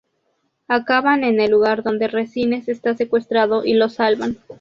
Acaban 0.67 1.23
en 1.23 1.39
el 1.39 1.51
lugar 1.51 1.83
donde 1.83 2.07
Resines 2.07 2.67
está 2.67 2.95
secuestrado 2.95 3.63
y 3.63 3.75
lo 3.75 3.87
salvan. 3.87 4.39